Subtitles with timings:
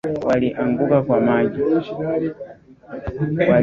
[0.27, 1.61] Walianguka kwa maji.